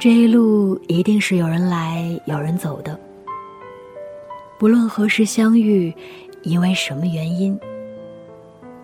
[0.00, 2.98] 这一路一定是有人来有人走的，
[4.58, 5.94] 不论何时相遇，
[6.40, 7.60] 因为什么原因，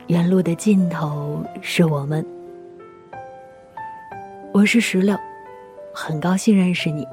[0.09, 2.23] 原路的尽头是我们。
[4.53, 5.17] 我是石榴，
[5.91, 7.09] 很高兴认识你，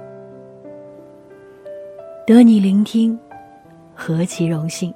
[2.27, 3.17] 得你聆听，
[3.95, 4.93] 何其荣幸。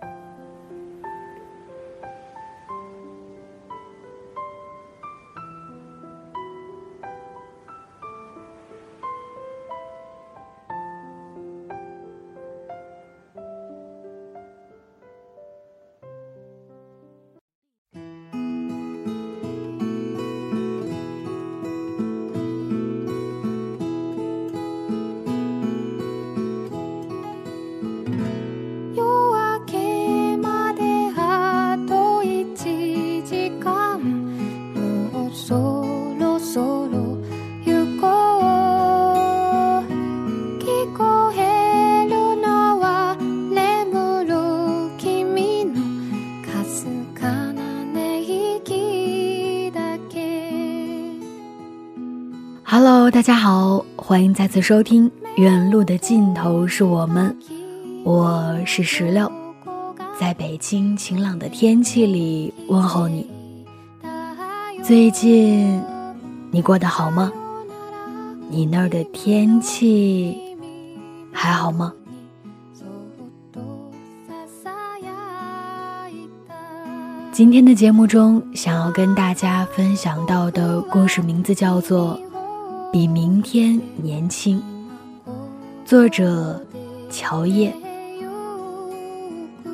[53.09, 57.33] 大家好，欢迎再次收听《远路的尽头是我们》，
[58.03, 59.31] 我是石榴，
[60.19, 63.25] 在北京晴朗的天气里问候你。
[64.83, 65.81] 最近
[66.51, 67.31] 你过得好吗？
[68.49, 70.37] 你那儿的天气
[71.31, 71.93] 还好吗？
[77.31, 82.19] 今天的节目中，想要跟大家分享到的故事名字叫做。
[82.91, 84.61] 比明天年轻。
[85.83, 86.61] 作者：
[87.09, 87.73] 乔叶。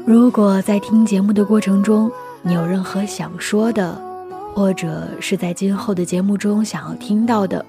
[0.04, 4.02] 如果在听节目的过程中，你有任何想说的，
[4.56, 7.64] 或者是在今后的节目中想要听到的，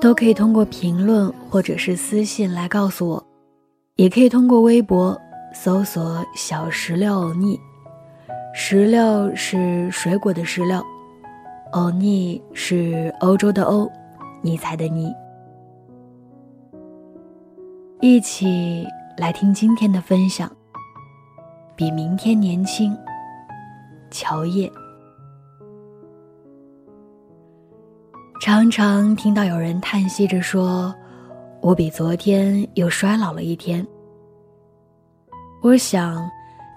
[0.00, 3.24] 都可以通过评论或者是私信来告诉我，
[3.94, 5.16] 也可以通过微博
[5.54, 7.58] 搜索“小石榴欧尼”，
[8.52, 10.82] 石榴是水果的石榴，
[11.70, 13.88] 欧尼是欧洲的欧。
[14.46, 15.12] 你猜的你，
[18.00, 18.86] 一起
[19.18, 20.48] 来听今天的分享。
[21.74, 22.96] 比明天年轻，
[24.08, 24.70] 乔叶。
[28.40, 30.94] 常常听到有人叹息着说
[31.60, 33.84] ：“我比昨天又衰老了一天。”
[35.60, 36.24] 我想，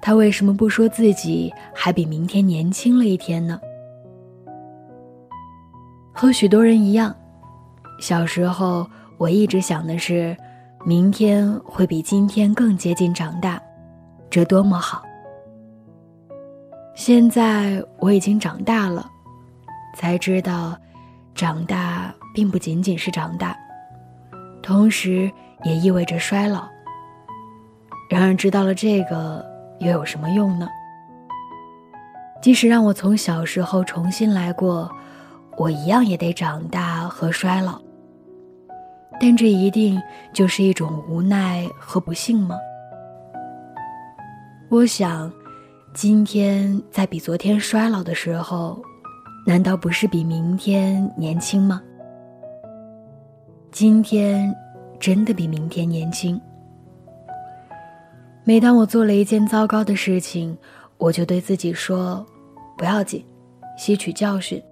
[0.02, 3.62] 他为什么不说自己还比明天年轻了一天呢？
[6.12, 7.16] 和许多人一样。
[8.00, 10.36] 小时候，我一直想的是，
[10.86, 13.62] 明天会比今天更接近长大，
[14.30, 15.04] 这多么好。
[16.96, 19.06] 现在我已经长大了，
[19.96, 20.78] 才知道，
[21.36, 23.56] 长大并不仅仅是长大，
[24.62, 25.30] 同时
[25.64, 26.68] 也意味着衰老。
[28.10, 29.46] 然而，知道了这个
[29.80, 30.68] 又有什么用呢？
[32.42, 34.90] 即使让我从小时候重新来过，
[35.58, 37.80] 我一样也得长大和衰老。
[39.22, 42.58] 但这一定就是一种无奈和不幸吗？
[44.70, 45.30] 我想，
[45.94, 48.82] 今天在比昨天衰老的时候，
[49.46, 51.82] 难道不是比明天年轻吗？
[53.72, 54.56] 今天
[55.00, 56.40] 真的比明天年轻。
[58.46, 60.58] 每当我做了一件糟糕的事情，
[60.98, 62.26] 我就对自己说
[62.78, 63.24] ：“不要紧，
[63.78, 64.64] 吸取教训。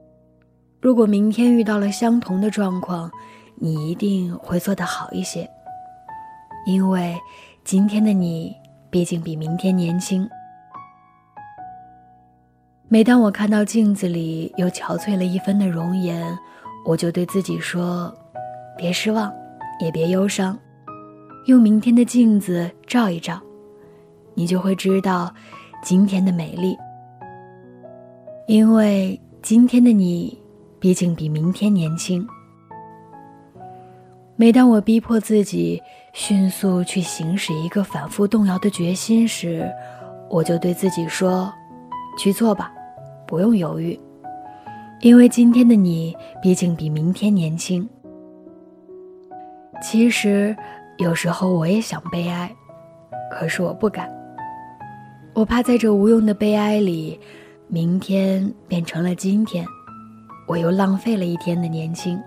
[0.81, 3.11] 如果明天遇到了相同的状况。”
[3.59, 5.49] 你一定会做得好一些，
[6.67, 7.17] 因为
[7.63, 8.55] 今天的你
[8.91, 10.29] 毕竟比明天年轻。
[12.87, 16.37] 每当我看到镜子里又憔悴了一分的容颜，
[16.85, 18.15] 我就对自己说：
[18.77, 19.33] 别失望，
[19.81, 20.57] 也别忧伤，
[21.47, 23.41] 用明天的镜子照一照，
[24.35, 25.33] 你就会知道
[25.81, 26.77] 今天的美丽。
[28.47, 30.39] 因为今天的你
[30.79, 32.25] 毕竟比明天年轻。
[34.39, 35.81] 每当我逼迫自己
[36.13, 39.67] 迅速去行使一个反复动摇的决心时，
[40.29, 41.51] 我就对自己说
[42.19, 42.71] ：“去做吧，
[43.25, 43.99] 不用犹豫，
[45.01, 47.89] 因为今天的你毕竟比明天年轻。”
[49.81, 50.55] 其实，
[50.97, 52.55] 有时候我也想悲哀，
[53.31, 54.07] 可是我不敢。
[55.33, 57.19] 我怕在这无用的悲哀里，
[57.67, 59.65] 明天变成了今天，
[60.47, 62.21] 我又浪费了一天的年轻。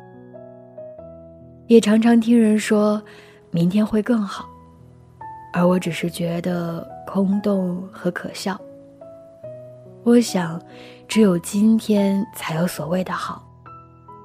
[1.71, 3.01] 也常常听人说，
[3.53, 4.45] 明天会更好，
[5.53, 8.61] 而我只是觉得空洞和可笑。
[10.03, 10.61] 我想，
[11.07, 13.49] 只有今天才有所谓的好，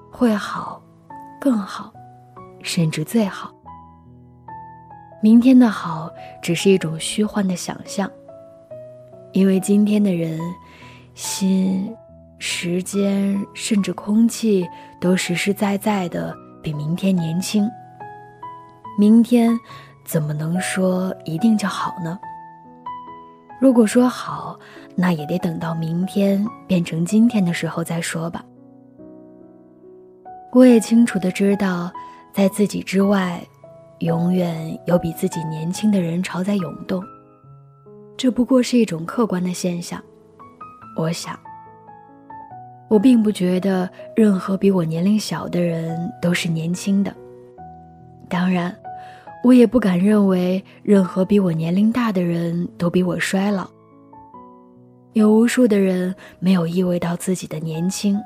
[0.09, 0.81] 会好，
[1.39, 1.93] 更好，
[2.63, 3.53] 甚至最好。
[5.21, 6.09] 明天的好
[6.41, 8.09] 只是一种虚幻的想象，
[9.33, 10.39] 因为今天的人、
[11.13, 11.95] 心、
[12.39, 14.67] 时间，甚至空气，
[14.99, 16.35] 都实实在在的
[16.65, 17.69] 比明天年轻。
[18.97, 19.55] 明天
[20.03, 22.17] 怎么能说一定就好呢？
[23.61, 24.59] 如果说好，
[24.95, 28.43] 那也得等到明天变成今天的时候再说吧。
[30.53, 31.91] 我也清楚的知道，
[32.33, 33.39] 在自己之外，
[33.99, 37.03] 永远有比自己年轻的人潮在涌动。
[38.17, 40.01] 这不过是一种客观的现象。
[40.97, 41.37] 我想，
[42.87, 47.13] 我并不觉得任何比我年龄小的人都是年轻的。
[48.29, 48.75] 当然。
[49.43, 53.69] 我也不敢认为任何比我年龄大的人都比我衰老。
[55.13, 58.19] 有无数的人没有意味到自己的年轻，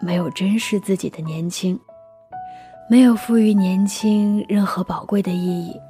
[0.00, 1.78] 没有珍视自己的年轻，
[2.90, 5.80] 没有赋予年轻任何宝贵的意义。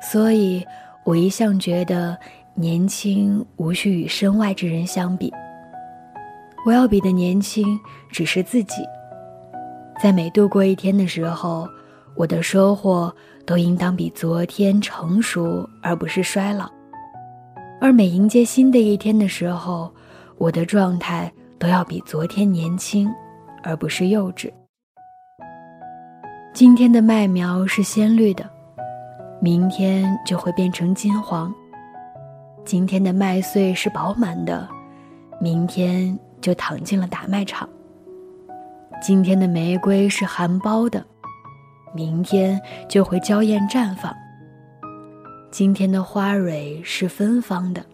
[0.00, 0.64] 所以，
[1.04, 2.16] 我一向觉得
[2.54, 5.30] 年轻无需与身外之人相比。
[6.64, 7.78] 我要比的年轻
[8.10, 8.82] 只是自己。
[10.02, 11.68] 在每度过一天的时候，
[12.14, 13.12] 我的收获。
[13.44, 16.70] 都应当比昨天成熟，而不是衰老。
[17.80, 19.92] 而每迎接新的一天的时候，
[20.38, 21.28] 我的状态
[21.58, 23.10] 都要比昨天年轻，
[23.64, 24.48] 而不是幼稚。
[26.54, 28.48] 今天的麦苗是鲜绿的，
[29.40, 31.52] 明天就会变成金黄；
[32.64, 34.68] 今天的麦穗是饱满的，
[35.40, 37.66] 明天就躺进了打麦场；
[39.00, 41.02] 今天的玫瑰是含苞的。
[41.94, 44.14] 明天就会娇艳绽放。
[45.50, 47.84] 今天的花蕊是芬芳的，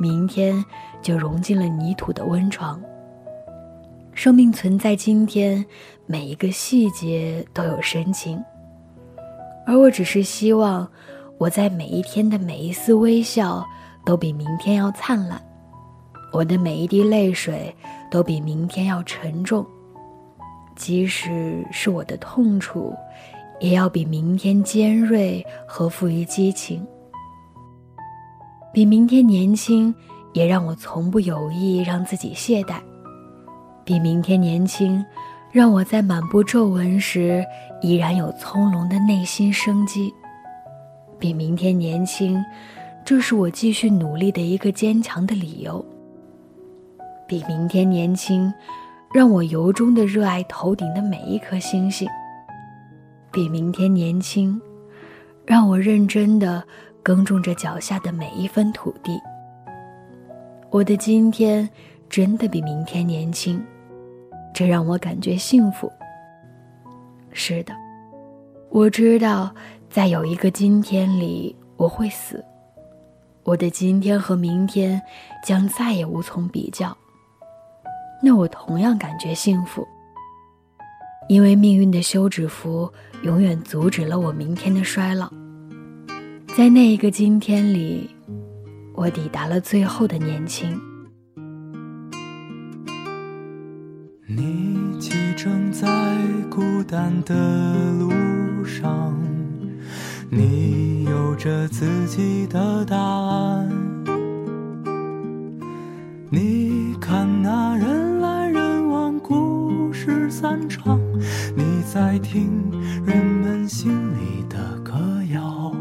[0.00, 0.64] 明天
[1.02, 2.80] 就融进了泥土的温床。
[4.14, 5.62] 生命存在今天，
[6.06, 8.42] 每一个细节都有深情。
[9.66, 10.90] 而我只是希望，
[11.36, 13.62] 我在每一天的每一丝微笑
[14.06, 15.38] 都比明天要灿烂，
[16.32, 17.74] 我的每一滴泪水
[18.10, 19.64] 都比明天要沉重。
[20.74, 22.94] 即使是我的痛楚，
[23.60, 26.86] 也要比明天尖锐和富于激情。
[28.74, 29.94] 比明天年轻，
[30.34, 32.74] 也让我从不有意让自己懈怠；
[33.86, 35.02] 比明天年轻，
[35.50, 37.42] 让我在满布皱纹时
[37.80, 40.12] 依然有从容的内心生机；
[41.18, 42.38] 比明天年轻，
[43.02, 45.82] 这是我继续努力的一个坚强的理由；
[47.26, 48.52] 比明天年轻。
[49.14, 52.06] 让我由衷的热爱头顶的每一颗星星，
[53.32, 54.60] 比明天年轻；
[55.46, 56.62] 让我认真的
[57.02, 59.18] 耕种着脚下的每一分土地。
[60.70, 61.66] 我的今天
[62.10, 63.64] 真的比明天年轻，
[64.52, 65.90] 这让我感觉幸福。
[67.32, 67.72] 是的，
[68.68, 69.54] 我知道，
[69.88, 72.44] 在有一个今天里我会死，
[73.44, 75.00] 我的今天和明天
[75.42, 76.94] 将再也无从比较。
[78.22, 79.86] 那我同样感觉幸福，
[81.28, 82.92] 因为命运的休止符
[83.22, 85.30] 永远阻止了我明天的衰老。
[86.56, 88.10] 在那一个今天里，
[88.94, 90.80] 我抵达了最后的年轻。
[94.26, 95.86] 你启程在
[96.50, 97.34] 孤单的
[97.92, 99.14] 路上，
[100.30, 103.70] 你有着自己的答案。
[106.30, 107.65] 你看那。
[110.38, 111.00] 散场，
[111.56, 112.70] 你在听
[113.06, 114.92] 人们心里的歌
[115.32, 115.74] 谣，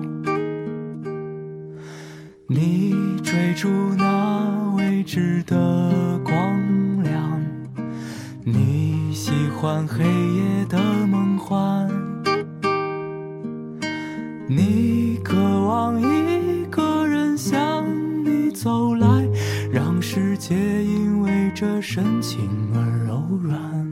[2.48, 7.42] 你追逐那未知的光亮，
[8.46, 11.90] 你喜欢黑夜的梦幻，
[14.48, 17.86] 你渴望一个人向
[18.24, 19.28] 你走来，
[19.70, 23.85] 让世界因为这深情而柔软。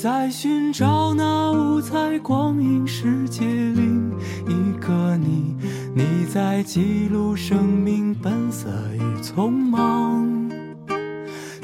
[0.00, 4.12] 在寻找那五彩光影世界另
[4.46, 5.56] 一个你，
[5.92, 10.24] 你在记录生命本色与匆忙。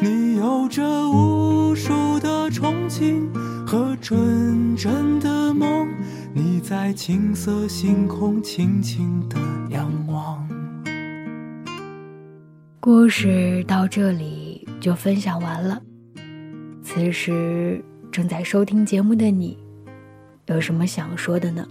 [0.00, 3.32] 你有着无数的憧憬
[3.64, 5.88] 和纯真的梦，
[6.32, 9.38] 你在青色星空轻轻的
[9.70, 10.44] 仰望。
[12.80, 15.80] 故事到这里就分享完了。
[16.82, 17.80] 此时。
[18.14, 19.58] 正在收听节目的你，
[20.46, 21.66] 有什么想说的呢？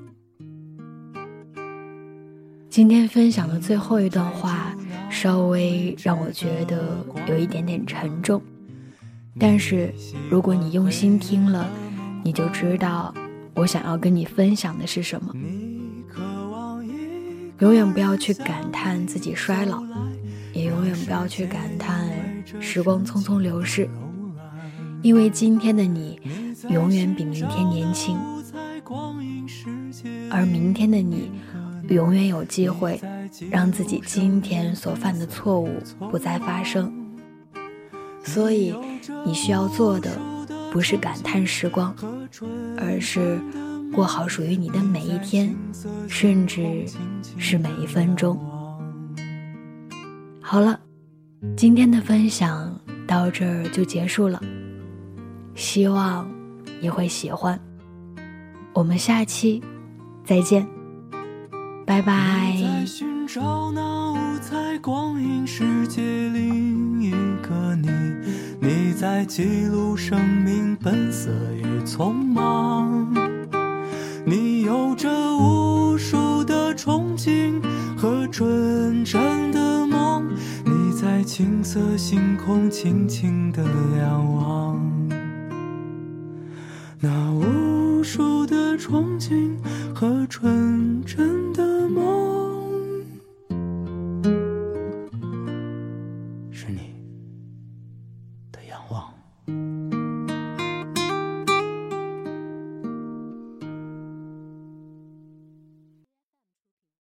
[2.70, 4.76] 今天分享的最后一段话，
[5.10, 6.98] 稍微让我觉得
[7.30, 8.42] 有一点点沉重。
[9.40, 9.94] 但是，
[10.30, 11.66] 如果你用心听了，
[12.26, 13.16] 你就知道
[13.54, 15.34] 我想要跟你分享的是什么。
[17.60, 19.82] 永远不要去感叹自己衰老，
[20.52, 22.06] 也永远不要去感叹
[22.60, 23.88] 时光匆匆流逝，
[25.04, 26.20] 因为今天的你
[26.70, 28.18] 永远比明天年轻，
[30.32, 31.30] 而明天的你
[31.90, 33.00] 永远有机会
[33.52, 35.70] 让自己今天所犯的错误
[36.10, 36.92] 不再发生。
[38.24, 38.74] 所以，
[39.26, 40.18] 你需要做的
[40.72, 41.94] 不是感叹时光，
[42.78, 43.40] 而是。
[43.94, 45.56] 过好属于你的每一天，
[46.08, 46.84] 甚至
[47.38, 48.36] 是每一分钟。
[50.42, 50.80] 好了，
[51.56, 54.42] 今天的分享到这儿就结束了，
[55.56, 56.28] 希望
[56.82, 57.60] 你会喜欢。
[58.74, 59.62] 我们下期
[60.26, 60.68] 再见，
[61.86, 62.56] 拜拜。
[68.60, 73.14] 你在记录生命本色与匆忙。
[74.26, 77.62] 你有着无数的憧憬
[77.98, 80.26] 和纯真的梦，
[80.64, 83.62] 你在青色星空轻轻地
[84.00, 84.93] 仰望，
[88.16, 89.58] 树的憧憬
[89.92, 91.33] 和纯真。